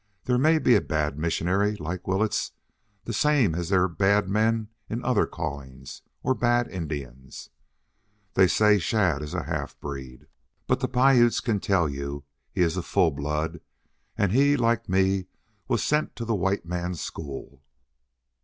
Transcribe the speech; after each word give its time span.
There 0.23 0.39
may 0.39 0.57
be 0.57 0.73
a 0.73 0.81
bad 0.81 1.15
missionary, 1.19 1.75
like 1.75 2.07
Willetts, 2.07 2.53
the 3.03 3.13
same 3.13 3.53
as 3.53 3.69
there 3.69 3.83
are 3.83 3.87
bad 3.87 4.27
men 4.27 4.69
in 4.89 5.03
other 5.05 5.27
callings, 5.27 6.01
or 6.23 6.33
bad 6.33 6.67
Indians. 6.67 7.51
They 8.33 8.47
say 8.47 8.79
Shadd 8.79 9.21
is 9.21 9.35
a 9.35 9.43
half 9.43 9.79
breed. 9.79 10.25
But 10.65 10.79
the 10.79 10.87
Piutes 10.87 11.39
can 11.39 11.59
tell 11.59 11.87
you 11.87 12.23
he 12.51 12.61
is 12.61 12.77
a 12.77 12.81
full 12.81 13.11
blood, 13.11 13.61
and 14.17 14.31
he, 14.31 14.57
like 14.57 14.89
me, 14.89 15.27
was 15.67 15.83
sent 15.83 16.15
to 16.15 16.23
a 16.25 16.33
white 16.33 16.65
man's 16.65 16.99
school. 16.99 17.61